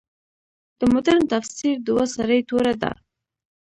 [0.79, 2.91] د مډرن تفسیر دوه سرې توره ده.